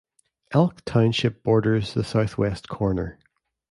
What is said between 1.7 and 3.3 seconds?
the southwest corner.